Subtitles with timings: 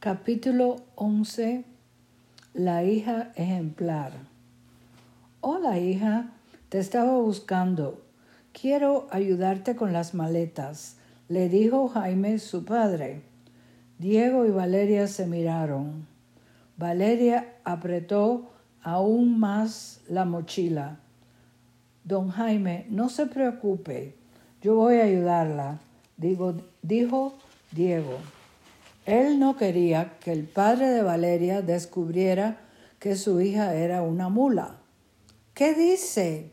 [0.00, 1.62] Capítulo 11
[2.54, 4.12] La hija ejemplar
[5.42, 6.30] Hola hija,
[6.70, 8.00] te estaba buscando.
[8.58, 10.96] Quiero ayudarte con las maletas,
[11.28, 13.20] le dijo Jaime su padre.
[13.98, 16.06] Diego y Valeria se miraron.
[16.78, 20.98] Valeria apretó aún más la mochila.
[22.04, 24.14] Don Jaime, no se preocupe,
[24.62, 25.78] yo voy a ayudarla,
[26.16, 27.34] dijo
[27.70, 28.39] Diego.
[29.10, 32.60] Él no quería que el padre de Valeria descubriera
[33.00, 34.76] que su hija era una mula.
[35.52, 36.52] ¿Qué dice?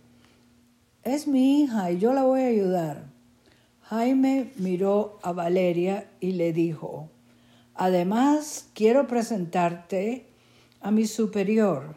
[1.04, 3.04] Es mi hija y yo la voy a ayudar.
[3.84, 7.12] Jaime miró a Valeria y le dijo,
[7.76, 10.26] Además, quiero presentarte
[10.82, 11.96] a mi superior.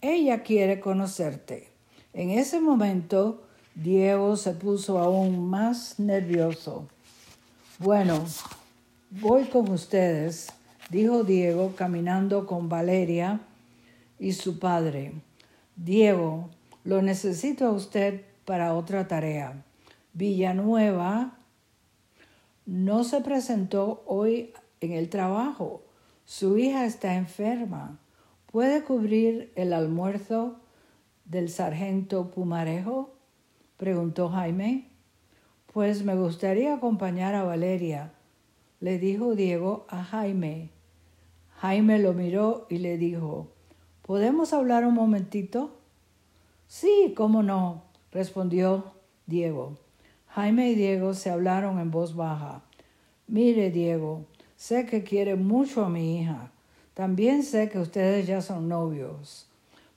[0.00, 1.68] Ella quiere conocerte.
[2.12, 3.42] En ese momento,
[3.74, 6.86] Diego se puso aún más nervioso.
[7.80, 8.24] Bueno,
[9.10, 10.52] Voy con ustedes,
[10.90, 13.40] dijo Diego caminando con Valeria
[14.18, 15.12] y su padre.
[15.76, 16.50] Diego,
[16.84, 19.64] lo necesito a usted para otra tarea.
[20.12, 21.38] Villanueva
[22.66, 24.52] no se presentó hoy
[24.82, 25.80] en el trabajo.
[26.26, 27.98] Su hija está enferma.
[28.52, 30.60] ¿Puede cubrir el almuerzo
[31.24, 33.14] del sargento Pumarejo?
[33.78, 34.90] preguntó Jaime.
[35.72, 38.12] Pues me gustaría acompañar a Valeria
[38.80, 40.70] le dijo Diego a Jaime.
[41.56, 43.48] Jaime lo miró y le dijo,
[44.02, 45.76] ¿podemos hablar un momentito?
[46.68, 48.92] Sí, cómo no, respondió
[49.26, 49.76] Diego.
[50.28, 52.62] Jaime y Diego se hablaron en voz baja.
[53.26, 54.24] Mire, Diego,
[54.56, 56.52] sé que quiere mucho a mi hija.
[56.94, 59.48] También sé que ustedes ya son novios.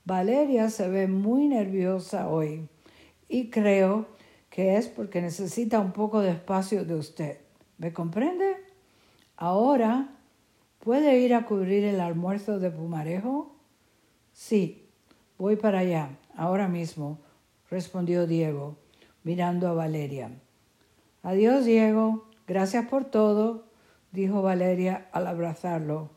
[0.05, 2.67] Valeria se ve muy nerviosa hoy
[3.29, 4.07] y creo
[4.49, 7.37] que es porque necesita un poco de espacio de usted.
[7.77, 8.60] ¿Me comprende?
[9.41, 10.07] Ahora,
[10.77, 13.55] ¿puede ir a cubrir el almuerzo de Pumarejo?
[14.33, 14.87] Sí,
[15.39, 17.17] voy para allá, ahora mismo,
[17.67, 18.77] respondió Diego,
[19.23, 20.29] mirando a Valeria.
[21.23, 23.65] Adiós, Diego, gracias por todo,
[24.11, 26.11] dijo Valeria al abrazarlo.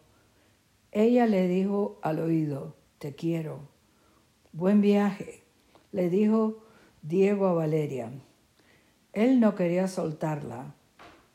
[0.93, 3.61] Ella le dijo al oído, te quiero.
[4.53, 5.43] Buen viaje,
[5.93, 6.63] le dijo
[7.01, 8.13] Diego a Valeria.
[9.15, 10.75] Él no quería soltarla.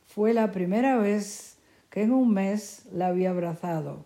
[0.06, 1.56] Fue la primera vez
[1.89, 4.05] que en un mes la había abrazado.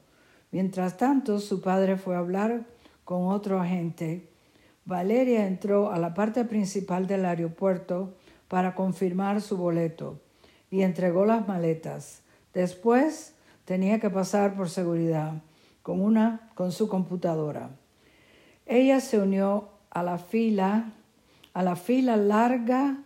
[0.52, 2.66] Mientras tanto, su padre fue a hablar
[3.04, 4.30] con otro agente.
[4.86, 8.14] Valeria entró a la parte principal del aeropuerto
[8.48, 10.20] para confirmar su boleto
[10.70, 12.22] y entregó las maletas.
[12.54, 13.34] Después
[13.66, 15.42] tenía que pasar por seguridad
[15.82, 17.70] con una con su computadora.
[18.66, 20.94] Ella se unió a la fila,
[21.54, 22.98] a la fila larga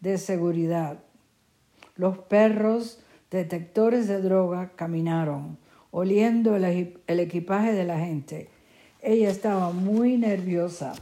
[0.00, 0.98] de seguridad.
[1.94, 3.00] Los perros
[3.30, 5.58] detectores de droga caminaron,
[5.90, 6.64] oliendo el,
[7.06, 8.50] equipaje de la gente.
[9.02, 10.94] Ella estaba muy nerviosa.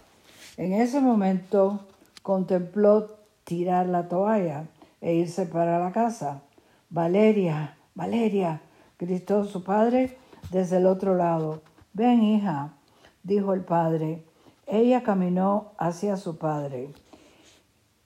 [0.56, 1.86] En ese momento
[2.22, 4.66] contempló tirar la toalla
[5.00, 6.42] e irse para la casa.
[6.90, 8.60] Valeria, Valeria,
[8.98, 10.16] gritó su padre
[10.50, 11.62] desde el otro lado.
[11.92, 12.74] Ven, hija,
[13.22, 14.24] dijo el padre.
[14.66, 16.90] Ella caminó hacia su padre.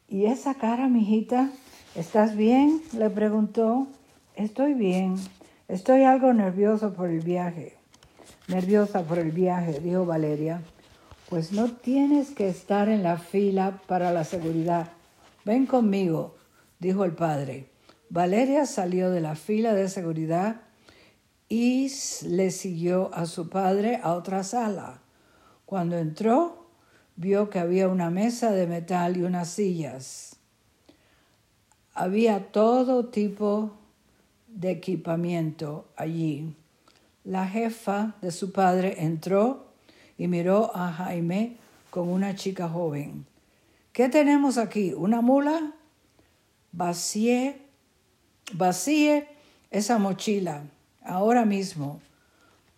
[0.08, 1.50] ¿Y esa cara, mijita?
[1.94, 2.80] ¿Estás bien?
[2.92, 3.86] le preguntó.
[4.38, 5.16] Estoy bien.
[5.66, 7.76] Estoy algo nervioso por el viaje.
[8.46, 10.62] Nerviosa por el viaje, dijo Valeria.
[11.28, 14.92] Pues no tienes que estar en la fila para la seguridad.
[15.44, 16.36] Ven conmigo,
[16.78, 17.68] dijo el padre.
[18.10, 20.60] Valeria salió de la fila de seguridad
[21.48, 21.90] y
[22.22, 25.00] le siguió a su padre a otra sala.
[25.66, 26.68] Cuando entró,
[27.16, 30.36] vio que había una mesa de metal y unas sillas.
[31.92, 33.72] Había todo tipo
[34.48, 36.54] de equipamiento allí.
[37.24, 39.68] La jefa de su padre entró
[40.16, 41.56] y miró a Jaime
[41.90, 43.26] con una chica joven.
[43.92, 44.92] ¿Qué tenemos aquí?
[44.92, 45.72] ¿Una mula?
[46.72, 47.62] Vacíe,
[48.52, 49.28] vacíe
[49.70, 50.64] esa mochila
[51.02, 52.00] ahora mismo.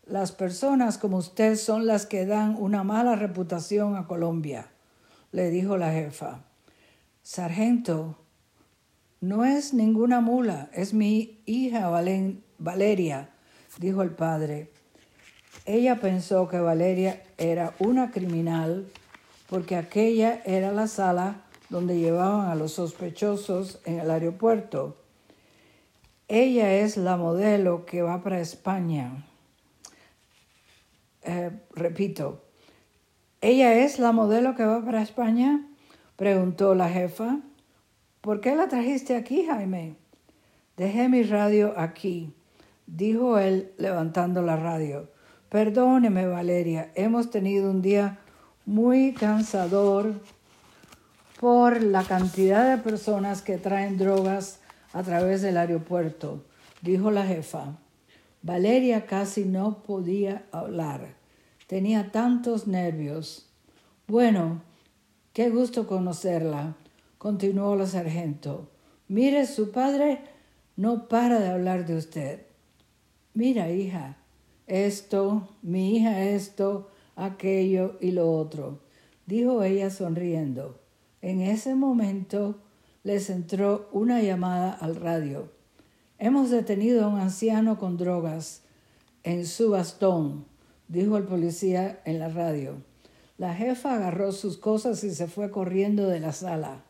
[0.06, 4.70] Las personas como usted son las que dan una mala reputación a Colombia,
[5.32, 6.40] le dijo la jefa.
[7.22, 8.16] Sargento,
[9.20, 11.88] no es ninguna mula, es mi hija
[12.58, 13.30] Valeria,
[13.78, 14.70] dijo el padre.
[15.66, 18.86] Ella pensó que Valeria era una criminal
[19.48, 24.96] porque aquella era la sala donde llevaban a los sospechosos en el aeropuerto.
[26.28, 29.26] Ella es la modelo que va para España.
[31.22, 32.42] Eh, repito,
[33.40, 35.66] ¿ella es la modelo que va para España?
[36.16, 37.40] preguntó la jefa.
[38.20, 39.96] ¿Por qué la trajiste aquí, Jaime?
[40.76, 42.34] Dejé mi radio aquí.
[42.86, 45.08] dijo él levantando la radio.
[45.48, 48.18] Perdóneme, Valeria, hemos tenido un día
[48.66, 50.20] muy cansador
[51.40, 54.60] por la cantidad de personas que traen drogas
[54.92, 56.44] a través del aeropuerto,
[56.82, 57.78] dijo la jefa.
[58.42, 61.14] Valeria casi no podía hablar.
[61.66, 63.48] Tenía tantos nervios.
[64.06, 64.60] Bueno,
[65.32, 66.74] qué gusto conocerla,
[67.20, 68.70] continuó la sargento.
[69.06, 70.20] Mire, su padre
[70.76, 72.46] no para de hablar de usted.
[73.34, 74.16] Mira, hija,
[74.66, 78.80] esto, mi hija esto, aquello y lo otro,
[79.26, 80.80] dijo ella sonriendo.
[81.20, 82.62] En ese momento
[83.02, 85.52] les entró una llamada al radio.
[86.18, 88.62] Hemos detenido a un anciano con drogas
[89.24, 90.46] en su bastón,
[90.88, 92.76] dijo el policía en la radio.
[93.36, 96.84] La jefa agarró sus cosas y se fue corriendo de la sala.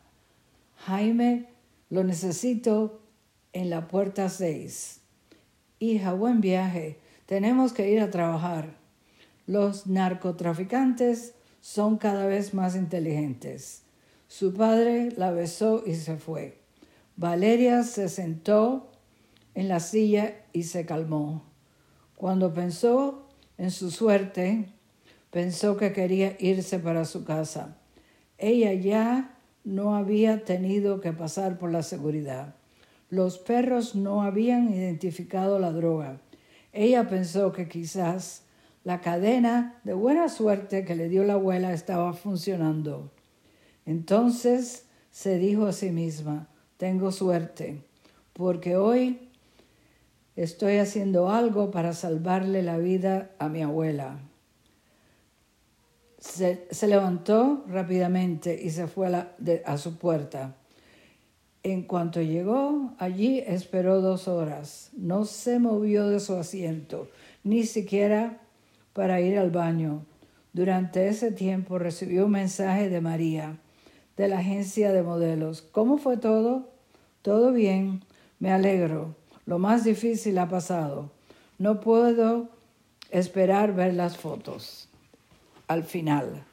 [0.85, 1.47] Jaime,
[1.89, 3.01] lo necesito
[3.53, 5.01] en la puerta seis.
[5.77, 6.99] Hija, buen viaje.
[7.27, 8.75] Tenemos que ir a trabajar.
[9.45, 13.83] Los narcotraficantes son cada vez más inteligentes.
[14.27, 16.57] Su padre la besó y se fue.
[17.15, 18.91] Valeria se sentó
[19.53, 21.43] en la silla y se calmó.
[22.15, 23.27] Cuando pensó
[23.59, 24.69] en su suerte,
[25.29, 27.77] pensó que quería irse para su casa.
[28.39, 32.55] Ella ya no había tenido que pasar por la seguridad.
[33.09, 36.21] Los perros no habían identificado la droga.
[36.73, 38.43] Ella pensó que quizás
[38.83, 43.11] la cadena de buena suerte que le dio la abuela estaba funcionando.
[43.85, 46.47] Entonces se dijo a sí misma,
[46.77, 47.83] tengo suerte,
[48.33, 49.29] porque hoy
[50.35, 54.19] estoy haciendo algo para salvarle la vida a mi abuela.
[56.21, 59.07] Se, levantó rápidamente y se fue
[59.65, 60.55] a, su puerta.
[61.63, 64.91] En cuanto llegó allí, esperó dos horas.
[64.95, 67.09] No se movió de su asiento,
[67.43, 68.39] ni siquiera
[68.93, 70.05] para ir al baño.
[70.53, 73.57] Durante ese tiempo recibió un mensaje de María
[74.15, 75.63] de la agencia de modelos.
[75.63, 76.69] ¿Cómo fue todo?
[77.23, 78.03] Todo bien,
[78.37, 79.15] me alegro.
[79.47, 81.09] Lo más difícil ha pasado.
[81.57, 82.49] No puedo
[83.09, 84.90] esperar ver las fotos.
[85.71, 86.50] Al final.